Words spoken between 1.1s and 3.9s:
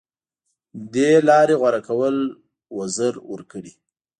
لارې غوره کول وزر ورکړي